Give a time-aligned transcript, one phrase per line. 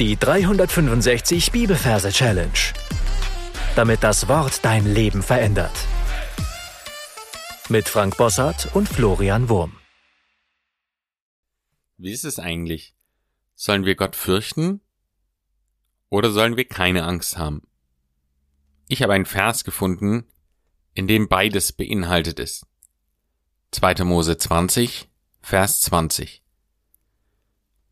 [0.00, 2.50] Die 365 Bibelverse Challenge.
[3.76, 5.70] Damit das Wort dein Leben verändert.
[7.68, 9.76] Mit Frank Bossart und Florian Wurm.
[11.96, 12.96] Wie ist es eigentlich?
[13.54, 14.80] Sollen wir Gott fürchten?
[16.08, 17.62] Oder sollen wir keine Angst haben?
[18.88, 20.26] Ich habe einen Vers gefunden,
[20.94, 22.66] in dem beides beinhaltet ist.
[23.70, 24.02] 2.
[24.02, 25.08] Mose 20,
[25.40, 26.42] Vers 20.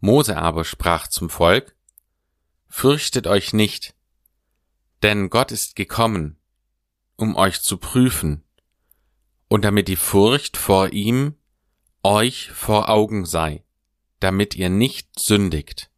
[0.01, 1.77] Mose aber sprach zum Volk,
[2.75, 3.95] Fürchtet euch nicht,
[5.03, 6.39] denn Gott ist gekommen,
[7.17, 8.45] um euch zu prüfen,
[9.47, 11.35] und damit die Furcht vor ihm
[12.03, 13.63] euch vor Augen sei,
[14.21, 15.91] damit ihr nicht sündigt.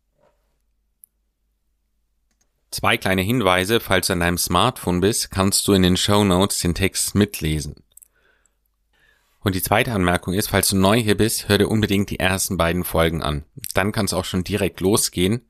[2.72, 6.58] Zwei kleine Hinweise, falls du an deinem Smartphone bist, kannst du in den Show Notes
[6.58, 7.76] den Text mitlesen.
[9.38, 12.56] Und die zweite Anmerkung ist, falls du neu hier bist, hör dir unbedingt die ersten
[12.56, 13.44] beiden Folgen an.
[13.74, 15.48] Dann kann es auch schon direkt losgehen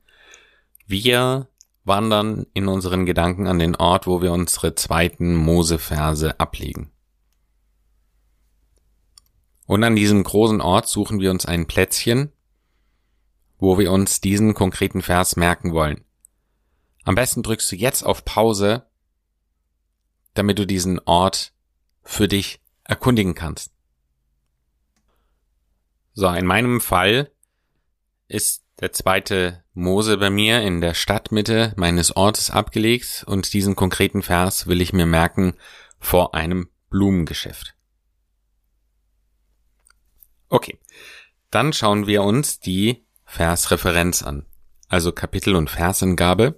[0.87, 1.47] wir
[1.83, 6.91] wandern in unseren Gedanken an den Ort, wo wir unsere zweiten Mose-Verse ablegen.
[9.67, 12.31] Und an diesem großen Ort suchen wir uns ein Plätzchen,
[13.57, 16.03] wo wir uns diesen konkreten Vers merken wollen.
[17.03, 18.87] Am besten drückst du jetzt auf Pause,
[20.33, 21.53] damit du diesen Ort
[22.03, 23.71] für dich erkundigen kannst.
[26.13, 27.31] So, in meinem Fall
[28.27, 34.23] ist der zweite Mose bei mir in der Stadtmitte meines Ortes abgelegt und diesen konkreten
[34.23, 35.55] Vers will ich mir merken
[35.99, 37.75] vor einem Blumengeschäft.
[40.47, 40.79] Okay,
[41.51, 44.45] dann schauen wir uns die Versreferenz an,
[44.87, 46.57] also Kapitel und Versangabe.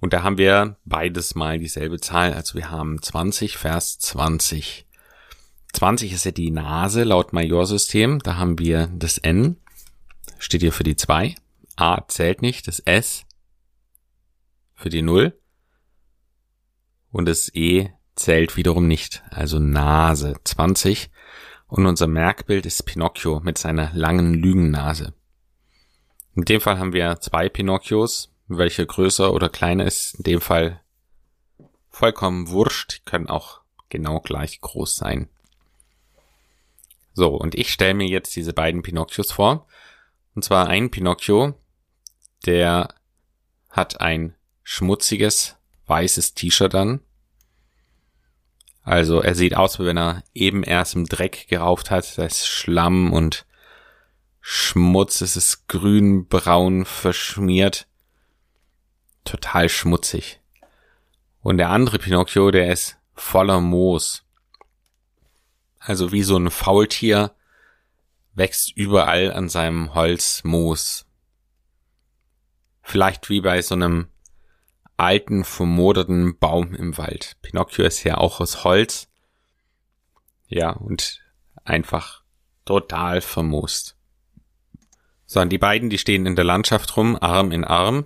[0.00, 4.86] Und da haben wir beides mal dieselbe Zahl, also wir haben 20, Vers 20.
[5.74, 9.58] 20 ist ja die Nase laut Majorsystem, da haben wir das N,
[10.38, 11.34] steht hier für die 2.
[11.76, 13.24] A zählt nicht, das S
[14.74, 15.38] für die Null
[17.10, 21.10] und das E zählt wiederum nicht, also Nase 20
[21.66, 25.14] und unser Merkbild ist Pinocchio mit seiner langen Lügennase.
[26.34, 30.80] In dem Fall haben wir zwei Pinocchios, welche größer oder kleiner ist, in dem Fall
[31.90, 35.28] vollkommen wurscht, die können auch genau gleich groß sein.
[37.12, 39.66] So, und ich stelle mir jetzt diese beiden Pinocchios vor.
[40.34, 41.54] Und zwar ein Pinocchio,
[42.46, 42.94] der
[43.70, 45.56] hat ein schmutziges,
[45.86, 47.00] weißes T-Shirt an.
[48.82, 52.18] Also er sieht aus, wie wenn er eben erst im Dreck gerauft hat.
[52.18, 53.46] Da ist Schlamm und
[54.40, 55.22] Schmutz.
[55.22, 57.86] Es ist grün-braun verschmiert.
[59.24, 60.40] Total schmutzig.
[61.40, 64.22] Und der andere Pinocchio, der ist voller Moos.
[65.78, 67.34] Also wie so ein Faultier
[68.34, 71.03] wächst überall an seinem Holz Moos.
[72.84, 74.08] Vielleicht wie bei so einem
[74.96, 77.36] alten, vermoderten Baum im Wald.
[77.42, 79.08] Pinocchio ist ja auch aus Holz.
[80.46, 81.20] Ja, und
[81.64, 82.22] einfach
[82.64, 83.96] total vermoost.
[85.24, 88.04] So, und die beiden, die stehen in der Landschaft rum, Arm in Arm.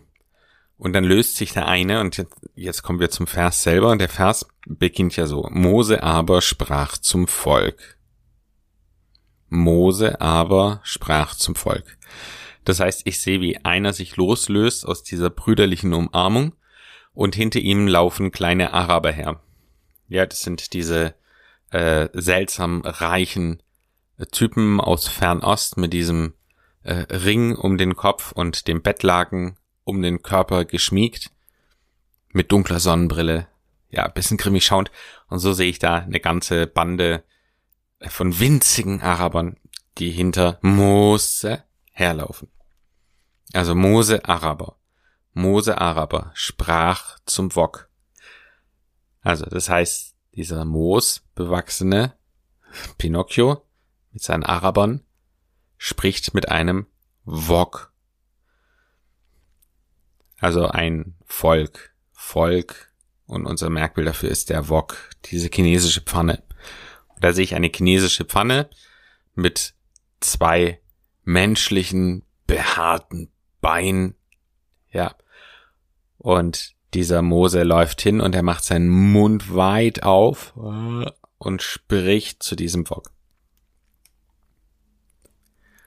[0.78, 3.98] Und dann löst sich der eine, und jetzt, jetzt kommen wir zum Vers selber, und
[3.98, 5.48] der Vers beginnt ja so.
[5.50, 7.98] Mose aber sprach zum Volk.
[9.48, 11.98] Mose aber sprach zum Volk.
[12.64, 16.54] Das heißt, ich sehe, wie einer sich loslöst aus dieser brüderlichen Umarmung
[17.12, 19.40] und hinter ihm laufen kleine Araber her.
[20.08, 21.14] Ja, das sind diese
[21.70, 23.62] äh, seltsam reichen
[24.18, 26.34] äh, Typen aus Fernost mit diesem
[26.82, 31.30] äh, Ring um den Kopf und dem Bettlaken um den Körper geschmiegt,
[32.32, 33.48] mit dunkler Sonnenbrille,
[33.90, 34.90] ja, bisschen grimmig schauend.
[35.28, 37.24] Und so sehe ich da eine ganze Bande
[38.06, 39.56] von winzigen Arabern,
[39.98, 41.64] die hinter Mose
[41.98, 42.48] herlaufen.
[43.52, 44.78] Also Mose Araber.
[45.32, 47.90] Mose Araber sprach zum Wok.
[49.20, 52.16] Also das heißt, dieser Moos bewachsene
[52.98, 53.66] Pinocchio
[54.12, 55.02] mit seinen Arabern
[55.76, 56.86] spricht mit einem
[57.24, 57.92] Wok.
[60.38, 61.94] Also ein Volk.
[62.12, 62.92] Volk.
[63.26, 64.96] Und unser Merkbild dafür ist der Wok,
[65.26, 66.42] diese chinesische Pfanne.
[67.08, 68.70] Und da sehe ich eine chinesische Pfanne
[69.34, 69.74] mit
[70.20, 70.80] zwei
[71.28, 73.30] menschlichen, behaarten
[73.60, 74.14] Bein.
[74.90, 75.14] Ja.
[76.16, 82.56] Und dieser Mose läuft hin und er macht seinen Mund weit auf und spricht zu
[82.56, 83.10] diesem Bock.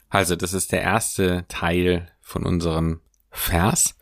[0.09, 3.01] Also, das ist der erste Teil von unserem
[3.31, 3.97] Vers.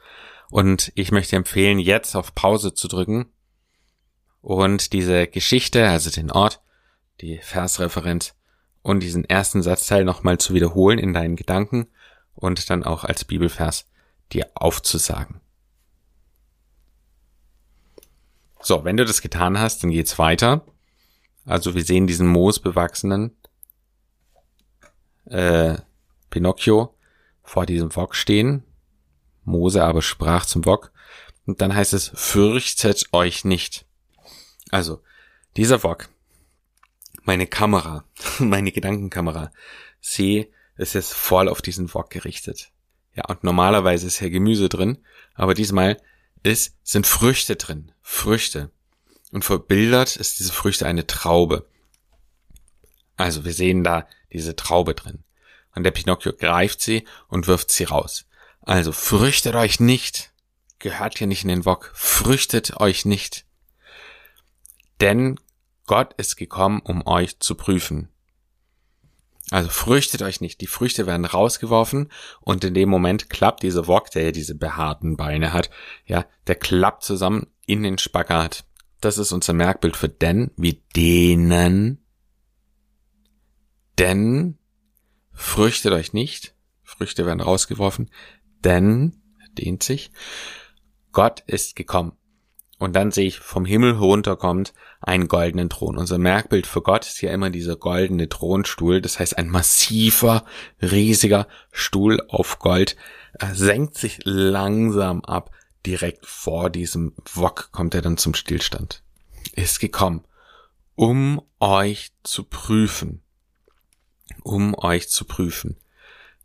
[0.49, 3.31] Und ich möchte empfehlen, jetzt auf Pause zu drücken
[4.41, 6.61] und diese Geschichte, also den Ort,
[7.21, 8.35] die Versreferenz
[8.81, 11.87] und diesen ersten Satzteil nochmal zu wiederholen in deinen Gedanken
[12.35, 13.85] und dann auch als Bibelvers
[14.31, 15.41] dir aufzusagen.
[18.61, 20.65] So, wenn du das getan hast, dann geht's weiter.
[21.45, 23.35] Also wir sehen diesen moosbewachsenen
[25.25, 25.77] äh,
[26.29, 26.95] Pinocchio
[27.43, 28.63] vor diesem Wok stehen.
[29.43, 30.91] Mose aber sprach zum Wok.
[31.45, 33.85] Und dann heißt es, fürchtet euch nicht.
[34.69, 35.01] Also,
[35.57, 36.09] dieser Wok,
[37.29, 38.05] meine Kamera,
[38.39, 39.51] meine Gedankenkamera,
[40.01, 42.71] sie ist jetzt voll auf diesen Wok gerichtet.
[43.13, 44.97] Ja, und normalerweise ist hier Gemüse drin,
[45.35, 46.01] aber diesmal
[46.41, 47.91] ist, sind Früchte drin.
[48.01, 48.71] Früchte.
[49.31, 51.67] Und verbildert ist diese Früchte eine Traube.
[53.15, 55.23] Also wir sehen da diese Traube drin.
[55.75, 58.25] Und der Pinocchio greift sie und wirft sie raus.
[58.61, 60.31] Also fürchtet euch nicht.
[60.79, 61.91] Gehört hier nicht in den Wok.
[61.93, 63.45] Fürchtet euch nicht.
[64.99, 65.39] Denn
[65.89, 68.09] Gott ist gekommen, um euch zu prüfen.
[69.49, 70.61] Also fürchtet euch nicht.
[70.61, 75.17] Die Früchte werden rausgeworfen und in dem Moment klappt dieser Wok, der ja diese behaarten
[75.17, 75.71] Beine hat,
[76.05, 78.65] ja, der klappt zusammen in den Spagat.
[79.01, 82.05] Das ist unser Merkbild für denn, wie denen.
[83.97, 84.59] Denn
[85.31, 86.53] fürchtet euch nicht.
[86.83, 88.11] Früchte werden rausgeworfen.
[88.63, 89.23] Denn,
[89.57, 90.11] dehnt sich,
[91.13, 92.18] Gott ist gekommen.
[92.79, 95.97] Und dann sehe ich, vom Himmel herunterkommt einen goldenen Thron.
[95.97, 99.01] Unser Merkbild für Gott ist ja immer dieser goldene Thronstuhl.
[99.01, 100.45] Das heißt, ein massiver,
[100.81, 102.95] riesiger Stuhl auf Gold
[103.33, 105.51] er senkt sich langsam ab.
[105.85, 109.01] Direkt vor diesem Wok kommt er dann zum Stillstand.
[109.53, 110.25] Ist gekommen,
[110.95, 113.21] um euch zu prüfen.
[114.43, 115.77] Um euch zu prüfen.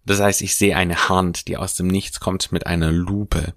[0.06, 3.54] Das heißt, ich sehe eine Hand, die aus dem Nichts kommt mit einer Lupe.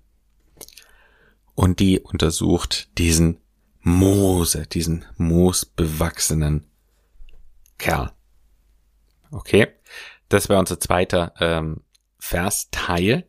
[1.58, 3.40] Und die untersucht diesen
[3.80, 6.70] Moose, diesen moosbewachsenen
[7.80, 8.12] Kerl.
[9.32, 9.68] Okay,
[10.30, 11.82] das wäre unser zweiter ähm,
[12.20, 13.28] Versteil.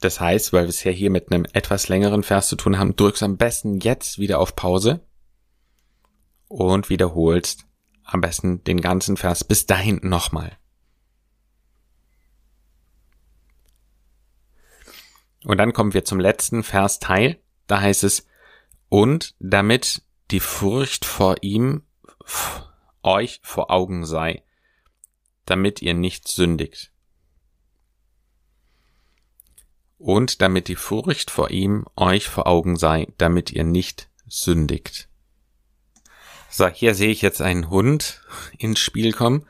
[0.00, 2.96] Das heißt, weil wir es ja hier mit einem etwas längeren Vers zu tun haben,
[2.96, 5.06] drückst am besten jetzt wieder auf Pause
[6.48, 7.66] und wiederholst
[8.02, 10.56] am besten den ganzen Vers bis dahin nochmal.
[15.44, 17.40] Und dann kommen wir zum letzten Versteil.
[17.66, 18.26] Da heißt es,
[18.88, 21.82] und damit die Furcht vor ihm
[23.02, 24.42] euch vor Augen sei,
[25.46, 26.92] damit ihr nicht sündigt.
[29.98, 35.08] Und damit die Furcht vor ihm euch vor Augen sei, damit ihr nicht sündigt.
[36.50, 38.22] So, hier sehe ich jetzt einen Hund
[38.58, 39.46] ins Spiel kommen,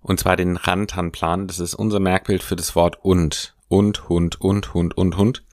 [0.00, 1.48] und zwar den Rantanplan.
[1.48, 5.44] Das ist unser Merkbild für das Wort und und Hund und Hund und Hund.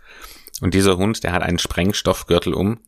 [0.62, 2.80] Und dieser Hund, der hat einen Sprengstoffgürtel um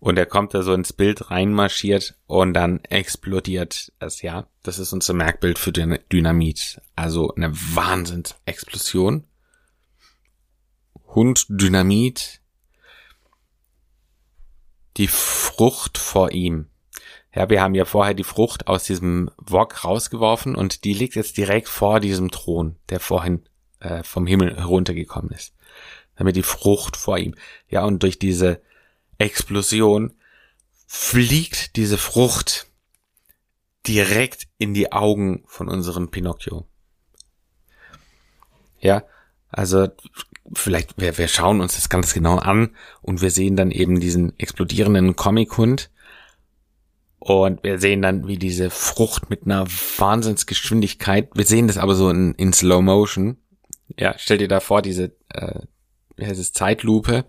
[0.00, 4.46] und er kommt da so ins Bild reinmarschiert und dann explodiert es, ja.
[4.62, 6.80] Das ist unser Merkbild für Dynamit.
[6.94, 9.24] Also eine Wahnsinnsexplosion.
[11.06, 12.40] Hund, Dynamit.
[14.98, 16.66] Die Frucht vor ihm.
[17.34, 21.36] Ja, wir haben ja vorher die Frucht aus diesem Wok rausgeworfen und die liegt jetzt
[21.36, 23.48] direkt vor diesem Thron, der vorhin
[23.80, 25.54] äh, vom Himmel heruntergekommen ist.
[26.16, 27.34] Damit die Frucht vor ihm.
[27.68, 28.60] Ja, und durch diese
[29.18, 30.14] Explosion
[30.86, 32.66] fliegt diese Frucht
[33.86, 36.66] direkt in die Augen von unserem Pinocchio.
[38.80, 39.04] Ja,
[39.50, 39.88] also
[40.54, 44.38] vielleicht, wir, wir schauen uns das ganz genau an und wir sehen dann eben diesen
[44.38, 45.90] explodierenden Comic-Hund
[47.18, 52.10] und wir sehen dann, wie diese Frucht mit einer Wahnsinnsgeschwindigkeit, wir sehen das aber so
[52.10, 53.38] in, in Slow Motion,
[53.96, 55.60] ja, stell dir da vor, diese, äh,
[56.16, 57.24] wie heißt es, Zeitlupe.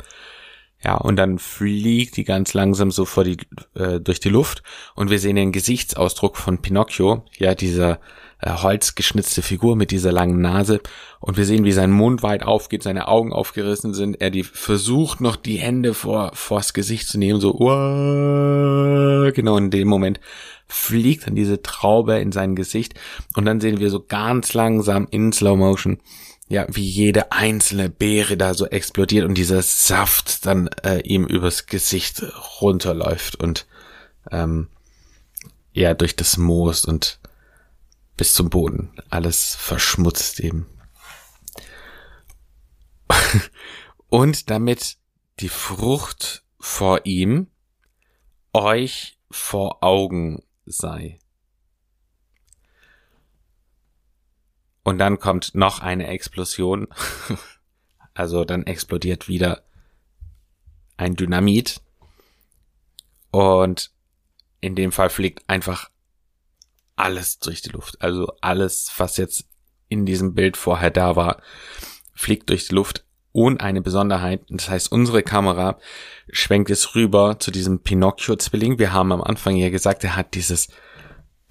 [0.83, 3.37] Ja, und dann fliegt die ganz langsam so vor die,
[3.75, 4.63] äh, durch die Luft.
[4.95, 7.99] Und wir sehen den Gesichtsausdruck von Pinocchio, ja, dieser
[8.41, 10.79] äh, holzgeschnitzte Figur mit dieser langen Nase.
[11.19, 15.19] Und wir sehen, wie sein Mund weit aufgeht, seine Augen aufgerissen sind, er die versucht
[15.19, 19.31] noch die Hände vor vors Gesicht zu nehmen, so Uah!
[19.31, 20.21] genau in dem Moment
[20.67, 22.93] fliegt dann diese Traube in sein Gesicht.
[23.35, 25.99] Und dann sehen wir so ganz langsam in Slow Motion
[26.49, 31.67] ja, wie jede einzelne Beere da so explodiert und dieser Saft dann äh, ihm übers
[31.67, 32.23] Gesicht
[32.59, 33.67] runterläuft und
[34.31, 34.67] ähm,
[35.71, 37.19] ja, durch das Moos und
[38.17, 38.91] bis zum Boden.
[39.11, 40.65] Alles verschmutzt eben.
[44.09, 44.97] und damit
[45.39, 47.47] die Frucht vor ihm
[48.53, 51.19] euch vor Augen sei.
[54.83, 56.87] Und dann kommt noch eine Explosion.
[58.13, 59.63] also dann explodiert wieder
[60.97, 61.81] ein Dynamit.
[63.31, 63.91] Und
[64.61, 65.89] in dem Fall fliegt einfach
[66.95, 68.01] alles durch die Luft.
[68.01, 69.45] Also alles, was jetzt
[69.87, 71.41] in diesem Bild vorher da war,
[72.13, 73.05] fliegt durch die Luft.
[73.31, 75.77] Und eine Besonderheit, das heißt, unsere Kamera
[76.31, 78.79] schwenkt es rüber zu diesem Pinocchio-Zwilling.
[78.79, 80.67] Wir haben am Anfang ja gesagt, er hat dieses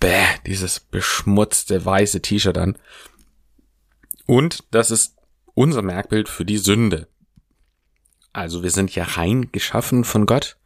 [0.01, 2.77] bäh, dieses beschmutzte weiße T-Shirt an.
[4.29, 5.17] Und das ist
[5.55, 7.09] unser Merkbild für die Sünde.
[8.35, 10.59] Also wir sind ja rein geschaffen von Gott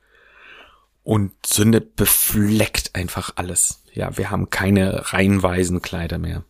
[1.04, 3.85] und Sünde befleckt einfach alles.
[3.95, 6.45] Ja, wir haben keine reinweisen Kleider mehr.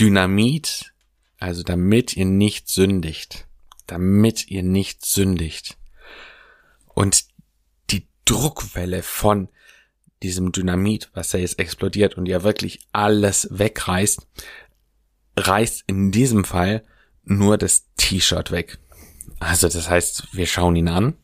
[0.00, 0.94] Dynamit,
[1.38, 3.46] also damit ihr nicht sündigt,
[3.86, 5.76] damit ihr nicht sündigt.
[6.86, 7.26] Und
[7.90, 9.50] die Druckwelle von
[10.22, 14.26] diesem Dynamit, was da jetzt explodiert und ja wirklich alles wegreißt,
[15.46, 16.84] reißt in diesem Fall
[17.24, 18.78] nur das T-Shirt weg.
[19.40, 21.14] Also das heißt, wir schauen ihn an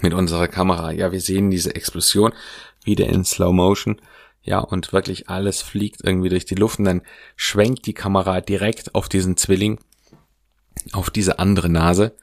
[0.00, 0.92] mit unserer Kamera.
[0.92, 2.32] Ja, wir sehen diese Explosion
[2.84, 4.00] wieder in Slow Motion.
[4.42, 7.02] Ja, und wirklich alles fliegt irgendwie durch die Luft und dann
[7.36, 9.78] schwenkt die Kamera direkt auf diesen Zwilling,
[10.92, 12.16] auf diese andere Nase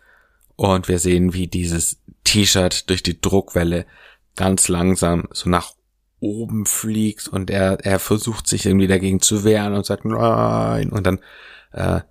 [0.56, 3.86] und wir sehen, wie dieses T-Shirt durch die Druckwelle
[4.36, 5.74] ganz langsam so nach
[6.26, 11.06] oben fliegt und er, er versucht sich irgendwie dagegen zu wehren und sagt nein und
[11.06, 11.20] dann
[11.72, 12.02] äh,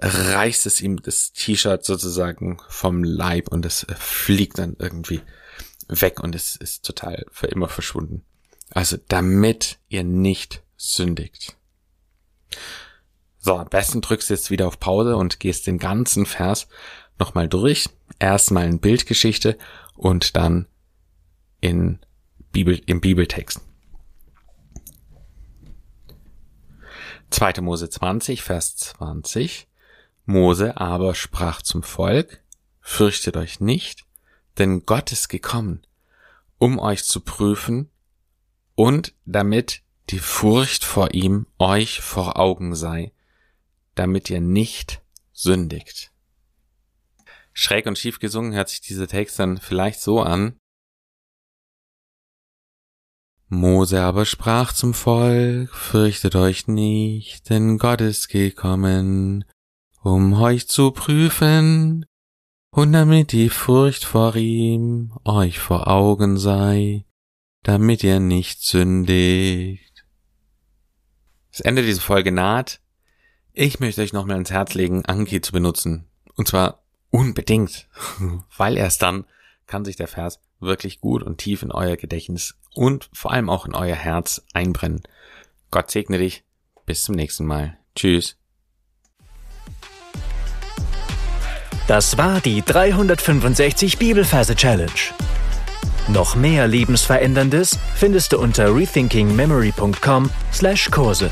[0.00, 5.22] reißt es ihm das T-Shirt sozusagen vom Leib und es fliegt dann irgendwie
[5.88, 8.22] weg und es ist total für immer verschwunden.
[8.70, 11.56] Also damit ihr nicht sündigt.
[13.38, 16.68] So, am besten drückst du jetzt wieder auf Pause und gehst den ganzen Vers
[17.18, 17.88] nochmal durch.
[18.18, 19.56] Erstmal in Bildgeschichte
[19.94, 20.66] und dann
[21.60, 22.00] in
[22.52, 23.60] Bibel, im Bibeltext.
[27.30, 27.60] 2.
[27.62, 29.66] Mose 20, Vers 20.
[30.26, 32.42] Mose aber sprach zum Volk,
[32.80, 34.04] fürchtet euch nicht,
[34.58, 35.82] denn Gott ist gekommen,
[36.58, 37.90] um euch zu prüfen
[38.74, 43.12] und damit die Furcht vor ihm euch vor Augen sei,
[43.94, 45.00] damit ihr nicht
[45.32, 46.12] sündigt.
[47.52, 50.58] Schräg und schief gesungen hört sich dieser Text dann vielleicht so an.
[53.52, 59.44] Mose aber sprach zum Volk, fürchtet euch nicht, denn Gott ist gekommen,
[60.02, 62.06] um euch zu prüfen,
[62.70, 67.04] und damit die Furcht vor ihm euch vor Augen sei,
[67.62, 70.06] damit ihr nicht sündigt.
[71.50, 72.80] Das Ende dieser Folge naht.
[73.52, 76.08] Ich möchte euch nochmal ins Herz legen, Anki zu benutzen.
[76.36, 77.86] Und zwar unbedingt,
[78.56, 79.26] weil erst dann
[79.66, 83.66] kann sich der Vers wirklich gut und tief in euer Gedächtnis und vor allem auch
[83.66, 85.02] in euer Herz einbrennen.
[85.70, 86.44] Gott segne dich.
[86.86, 87.76] Bis zum nächsten Mal.
[87.94, 88.38] Tschüss.
[91.86, 94.90] Das war die 365 Bibelferse Challenge.
[96.08, 101.30] Noch mehr Lebensveränderndes findest du unter rethinkingmemory.com/Kurse.